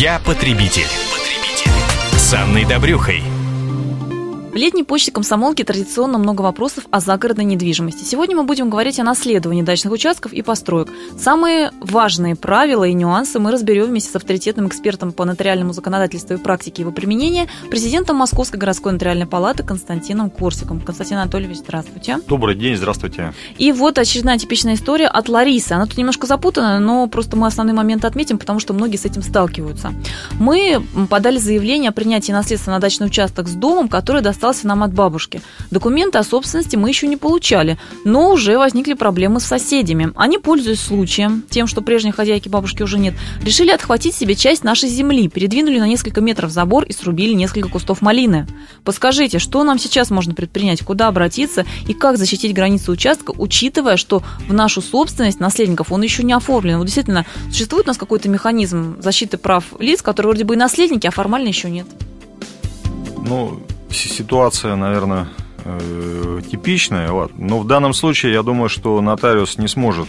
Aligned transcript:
Я 0.00 0.20
потребитель. 0.20 0.86
С 2.16 2.32
Анной 2.32 2.64
Добрюхой. 2.64 3.37
Летней 4.58 4.82
почте 4.82 5.12
комсомолки 5.12 5.62
традиционно 5.62 6.18
много 6.18 6.42
вопросов 6.42 6.86
о 6.90 6.98
загородной 6.98 7.44
недвижимости. 7.44 8.02
Сегодня 8.02 8.34
мы 8.34 8.42
будем 8.42 8.68
говорить 8.68 8.98
о 8.98 9.04
наследовании 9.04 9.62
дачных 9.62 9.92
участков 9.92 10.32
и 10.32 10.42
построек. 10.42 10.88
Самые 11.16 11.70
важные 11.80 12.34
правила 12.34 12.82
и 12.82 12.92
нюансы 12.92 13.38
мы 13.38 13.52
разберем 13.52 13.84
вместе 13.84 14.10
с 14.10 14.16
авторитетным 14.16 14.66
экспертом 14.66 15.12
по 15.12 15.24
нотариальному 15.24 15.72
законодательству 15.72 16.34
и 16.34 16.38
практике 16.38 16.82
его 16.82 16.90
применения, 16.90 17.46
президентом 17.70 18.16
Московской 18.16 18.58
городской 18.58 18.92
нотариальной 18.92 19.26
палаты 19.26 19.62
Константином 19.62 20.28
Корсиком. 20.28 20.80
Константин 20.80 21.18
Анатольевич, 21.18 21.58
здравствуйте. 21.58 22.18
Добрый 22.26 22.56
день, 22.56 22.76
здравствуйте. 22.76 23.34
И 23.58 23.70
вот 23.70 23.96
очередная 23.96 24.38
типичная 24.38 24.74
история 24.74 25.06
от 25.06 25.28
Ларисы. 25.28 25.70
Она 25.70 25.86
тут 25.86 25.96
немножко 25.98 26.26
запутана, 26.26 26.80
но 26.80 27.06
просто 27.06 27.36
мы 27.36 27.46
основные 27.46 27.74
моменты 27.74 28.08
отметим, 28.08 28.38
потому 28.38 28.58
что 28.58 28.74
многие 28.74 28.96
с 28.96 29.04
этим 29.04 29.22
сталкиваются. 29.22 29.94
Мы 30.40 30.84
подали 31.08 31.38
заявление 31.38 31.90
о 31.90 31.92
принятии 31.92 32.32
наследства 32.32 32.72
на 32.72 32.80
дачный 32.80 33.06
участок 33.06 33.46
с 33.46 33.52
домом, 33.52 33.88
который 33.88 34.20
достал 34.20 34.47
достался 34.48 34.66
нам 34.66 34.82
от 34.82 34.94
бабушки. 34.94 35.42
Документы 35.70 36.16
о 36.16 36.24
собственности 36.24 36.74
мы 36.76 36.88
еще 36.88 37.06
не 37.06 37.18
получали, 37.18 37.78
но 38.04 38.30
уже 38.30 38.56
возникли 38.56 38.94
проблемы 38.94 39.40
с 39.40 39.44
соседями. 39.44 40.10
Они, 40.16 40.38
пользуясь 40.38 40.80
случаем, 40.80 41.42
тем, 41.50 41.66
что 41.66 41.82
прежней 41.82 42.12
хозяйки 42.12 42.48
бабушки 42.48 42.82
уже 42.82 42.98
нет, 42.98 43.14
решили 43.42 43.70
отхватить 43.70 44.14
себе 44.14 44.34
часть 44.34 44.64
нашей 44.64 44.88
земли, 44.88 45.28
передвинули 45.28 45.78
на 45.78 45.86
несколько 45.86 46.22
метров 46.22 46.50
забор 46.50 46.84
и 46.84 46.92
срубили 46.94 47.34
несколько 47.34 47.68
кустов 47.68 48.00
малины. 48.00 48.46
Подскажите, 48.84 49.38
что 49.38 49.64
нам 49.64 49.78
сейчас 49.78 50.10
можно 50.10 50.34
предпринять, 50.34 50.82
куда 50.82 51.08
обратиться 51.08 51.66
и 51.86 51.92
как 51.92 52.16
защитить 52.16 52.54
границы 52.54 52.90
участка, 52.90 53.32
учитывая, 53.36 53.98
что 53.98 54.22
в 54.48 54.54
нашу 54.54 54.80
собственность 54.80 55.40
наследников 55.40 55.92
он 55.92 56.00
еще 56.00 56.22
не 56.22 56.32
оформлен. 56.32 56.78
Вот 56.78 56.84
действительно, 56.84 57.26
существует 57.50 57.84
у 57.84 57.88
нас 57.88 57.98
какой-то 57.98 58.30
механизм 58.30 58.96
защиты 59.02 59.36
прав 59.36 59.64
лиц, 59.78 60.00
которые 60.00 60.30
вроде 60.30 60.44
бы 60.44 60.54
и 60.54 60.56
наследники, 60.56 61.06
а 61.06 61.10
формально 61.10 61.48
еще 61.48 61.68
нет? 61.68 61.86
Ну, 63.26 63.60
ситуация, 63.90 64.76
наверное, 64.76 65.28
э, 65.64 66.40
типичная, 66.50 67.10
но 67.36 67.58
в 67.58 67.66
данном 67.66 67.94
случае 67.94 68.32
я 68.32 68.42
думаю, 68.42 68.68
что 68.68 69.00
нотариус 69.00 69.58
не 69.58 69.68
сможет 69.68 70.08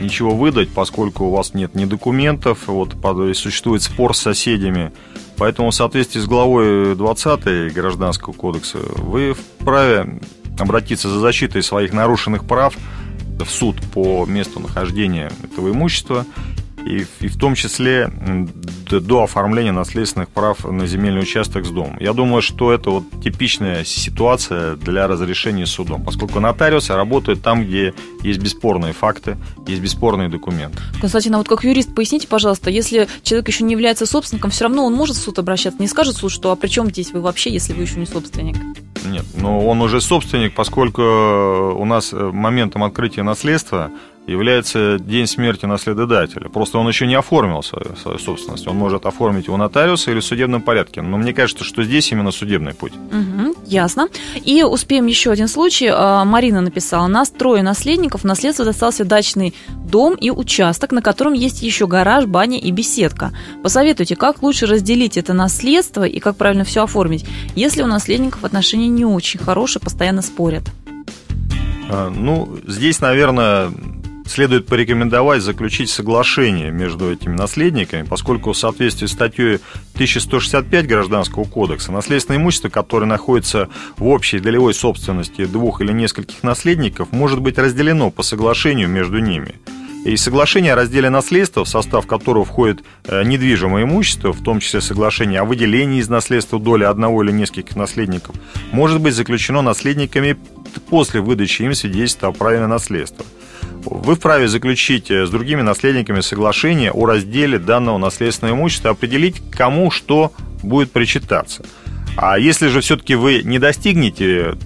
ничего 0.00 0.30
выдать, 0.30 0.70
поскольку 0.70 1.26
у 1.26 1.30
вас 1.30 1.54
нет 1.54 1.74
ни 1.74 1.84
документов, 1.84 2.66
вот 2.66 2.96
существует 3.34 3.82
спор 3.82 4.16
с 4.16 4.20
соседями. 4.20 4.92
Поэтому 5.36 5.70
в 5.70 5.74
соответствии 5.74 6.20
с 6.20 6.26
главой 6.26 6.94
20 6.94 7.72
Гражданского 7.72 8.32
кодекса 8.32 8.78
вы 8.96 9.34
вправе 9.34 10.20
обратиться 10.58 11.08
за 11.08 11.18
защитой 11.18 11.62
своих 11.62 11.92
нарушенных 11.92 12.44
прав 12.44 12.74
в 13.38 13.48
суд 13.48 13.76
по 13.92 14.26
месту 14.26 14.60
нахождения 14.60 15.32
этого 15.42 15.70
имущества 15.70 16.26
и, 16.84 17.06
и 17.20 17.28
в 17.28 17.38
том 17.38 17.54
числе 17.54 18.10
до 18.98 19.22
оформления 19.22 19.72
наследственных 19.72 20.28
прав 20.28 20.64
на 20.64 20.86
земельный 20.86 21.20
участок 21.20 21.64
с 21.64 21.70
домом. 21.70 21.96
Я 22.00 22.12
думаю, 22.12 22.42
что 22.42 22.72
это 22.72 22.90
вот 22.90 23.04
типичная 23.22 23.84
ситуация 23.84 24.74
для 24.76 25.06
разрешения 25.06 25.66
судом, 25.66 26.02
поскольку 26.02 26.40
нотариусы 26.40 26.94
работают 26.94 27.42
там, 27.42 27.64
где 27.64 27.94
есть 28.22 28.40
бесспорные 28.40 28.92
факты, 28.92 29.36
есть 29.66 29.80
бесспорные 29.80 30.28
документы. 30.28 30.78
Константин, 31.00 31.34
а 31.34 31.38
вот 31.38 31.48
как 31.48 31.62
юрист, 31.62 31.94
поясните, 31.94 32.26
пожалуйста, 32.26 32.70
если 32.70 33.06
человек 33.22 33.48
еще 33.48 33.62
не 33.64 33.72
является 33.72 34.06
собственником, 34.06 34.50
все 34.50 34.64
равно 34.64 34.84
он 34.84 34.94
может 34.94 35.16
в 35.16 35.20
суд 35.20 35.38
обращаться, 35.38 35.80
не 35.80 35.88
скажет 35.88 36.16
суд, 36.16 36.32
что 36.32 36.50
а 36.50 36.56
при 36.56 36.68
чем 36.68 36.88
здесь 36.88 37.12
вы 37.12 37.20
вообще, 37.20 37.50
если 37.52 37.72
вы 37.72 37.82
еще 37.82 38.00
не 38.00 38.06
собственник? 38.06 38.56
Нет, 39.04 39.24
но 39.34 39.66
он 39.66 39.80
уже 39.80 40.00
собственник, 40.00 40.54
поскольку 40.54 41.02
у 41.02 41.84
нас 41.84 42.12
моментом 42.12 42.84
открытия 42.84 43.22
наследства 43.22 43.90
является 44.26 44.98
день 44.98 45.26
смерти 45.26 45.66
наследодателя. 45.66 46.48
Просто 46.48 46.78
он 46.78 46.86
еще 46.86 47.06
не 47.06 47.14
оформил 47.14 47.62
свою, 47.62 47.96
свою 47.96 48.18
собственность. 48.18 48.66
Он 48.68 48.76
может 48.76 49.06
оформить 49.06 49.46
его 49.46 49.56
нотариуса 49.56 50.10
или 50.10 50.20
в 50.20 50.24
судебном 50.24 50.62
порядке. 50.62 51.02
Но 51.02 51.16
мне 51.16 51.32
кажется, 51.32 51.64
что 51.64 51.82
здесь 51.82 52.12
именно 52.12 52.30
судебный 52.30 52.74
путь. 52.74 52.92
Угу, 52.92 53.49
ясно. 53.70 54.08
И 54.44 54.62
успеем 54.62 55.06
еще 55.06 55.30
один 55.30 55.48
случай. 55.48 55.88
А, 55.92 56.24
Марина 56.24 56.60
написала. 56.60 57.06
Нас 57.06 57.30
трое 57.30 57.62
наследников. 57.62 58.22
В 58.22 58.24
наследство 58.24 58.64
достался 58.64 59.04
дачный 59.04 59.54
дом 59.68 60.14
и 60.14 60.30
участок, 60.30 60.92
на 60.92 61.02
котором 61.02 61.32
есть 61.32 61.62
еще 61.62 61.86
гараж, 61.86 62.26
баня 62.26 62.58
и 62.58 62.70
беседка. 62.70 63.32
Посоветуйте, 63.62 64.16
как 64.16 64.42
лучше 64.42 64.66
разделить 64.66 65.16
это 65.16 65.32
наследство 65.32 66.04
и 66.04 66.20
как 66.20 66.36
правильно 66.36 66.64
все 66.64 66.84
оформить, 66.84 67.24
если 67.54 67.82
у 67.82 67.86
наследников 67.86 68.44
отношения 68.44 68.88
не 68.88 69.04
очень 69.04 69.40
хорошие, 69.40 69.82
постоянно 69.82 70.22
спорят. 70.22 70.64
А, 71.90 72.08
ну, 72.08 72.58
здесь, 72.66 73.00
наверное, 73.00 73.72
следует 74.30 74.66
порекомендовать 74.66 75.42
заключить 75.42 75.90
соглашение 75.90 76.70
между 76.70 77.12
этими 77.12 77.34
наследниками, 77.34 78.06
поскольку 78.06 78.52
в 78.52 78.56
соответствии 78.56 79.06
с 79.06 79.12
статьей 79.12 79.58
1165 79.94 80.86
Гражданского 80.86 81.44
кодекса 81.44 81.92
наследственное 81.92 82.38
имущество, 82.38 82.68
которое 82.68 83.06
находится 83.06 83.68
в 83.98 84.06
общей 84.06 84.38
долевой 84.38 84.72
собственности 84.72 85.44
двух 85.46 85.80
или 85.80 85.92
нескольких 85.92 86.42
наследников, 86.42 87.08
может 87.10 87.40
быть 87.40 87.58
разделено 87.58 88.10
по 88.10 88.22
соглашению 88.22 88.88
между 88.88 89.18
ними. 89.18 89.56
И 90.04 90.16
соглашение 90.16 90.72
о 90.72 90.76
разделе 90.76 91.10
наследства, 91.10 91.64
в 91.64 91.68
состав 91.68 92.06
которого 92.06 92.46
входит 92.46 92.82
э, 93.04 93.22
недвижимое 93.22 93.82
имущество, 93.82 94.32
в 94.32 94.42
том 94.42 94.60
числе 94.60 94.80
соглашение 94.80 95.40
о 95.40 95.44
выделении 95.44 96.00
из 96.00 96.08
наследства 96.08 96.58
доли 96.58 96.84
одного 96.84 97.22
или 97.22 97.32
нескольких 97.32 97.76
наследников, 97.76 98.34
может 98.72 99.00
быть 99.00 99.14
заключено 99.14 99.60
наследниками 99.60 100.38
после 100.88 101.20
выдачи 101.20 101.62
им 101.62 101.74
свидетельства 101.74 102.28
о 102.28 102.32
праве 102.32 102.60
на 102.60 102.68
наследство– 102.68 103.26
вы 103.84 104.14
вправе 104.14 104.48
заключить 104.48 105.10
э, 105.10 105.26
с 105.26 105.30
другими 105.30 105.62
наследниками 105.62 106.20
соглашение 106.20 106.92
о 106.92 107.06
разделе 107.06 107.58
данного 107.58 107.98
наследственного 107.98 108.56
имущества, 108.56 108.90
определить, 108.90 109.42
кому 109.50 109.90
что 109.90 110.32
будет 110.62 110.92
причитаться. 110.92 111.64
А 112.16 112.38
если 112.38 112.68
же 112.68 112.80
все-таки 112.80 113.14
вы 113.14 113.42
не 113.44 113.58
достигнете 113.58 114.58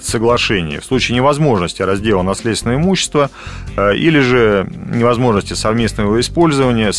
соглашения 0.00 0.80
в 0.80 0.84
случае 0.84 1.16
невозможности 1.16 1.82
раздела 1.82 2.22
наследственного 2.22 2.78
имущества 2.78 3.30
э, 3.76 3.96
или 3.96 4.20
же 4.20 4.66
невозможности 4.92 5.54
совместного 5.54 6.20
использования, 6.20 6.92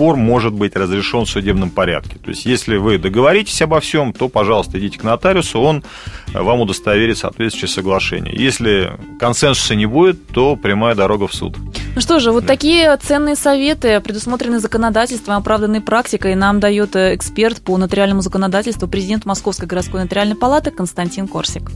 спор 0.00 0.16
может 0.16 0.54
быть 0.54 0.76
разрешен 0.76 1.26
в 1.26 1.28
судебном 1.28 1.68
порядке. 1.68 2.16
То 2.24 2.30
есть, 2.30 2.46
если 2.46 2.78
вы 2.78 2.96
договоритесь 2.96 3.60
обо 3.60 3.80
всем, 3.80 4.14
то, 4.14 4.30
пожалуйста, 4.30 4.78
идите 4.78 4.98
к 4.98 5.04
нотариусу, 5.04 5.60
он 5.60 5.84
э, 6.32 6.40
вам 6.40 6.60
удостоверит 6.60 7.18
соответствующее 7.18 7.68
соглашение. 7.68 8.34
Если 8.34 8.92
консенсуса 9.18 9.74
не 9.74 9.84
будет, 9.84 10.26
то 10.28 10.56
прямая 10.56 10.94
дорога 10.94 11.26
в 11.26 11.34
суд. 11.34 11.54
Ну 11.94 12.00
что 12.00 12.18
же, 12.18 12.32
вот 12.32 12.46
да. 12.46 12.54
такие 12.54 12.96
ценные 12.96 13.36
советы, 13.36 14.00
предусмотрены 14.00 14.58
законодательством, 14.58 15.36
оправданной 15.36 15.82
практикой, 15.82 16.34
нам 16.34 16.60
дает 16.60 16.96
э, 16.96 17.14
эксперт 17.14 17.60
по 17.60 17.76
нотариальному 17.76 18.22
законодательству, 18.22 18.88
президент 18.88 19.26
Московской 19.26 19.68
городской 19.68 20.00
нотариальной 20.00 20.36
палаты 20.36 20.70
Константин 20.70 21.28
Корсик. 21.28 21.70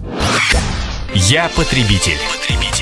Я 1.12 1.50
потребитель. 1.54 2.18
потребитель. 2.40 2.73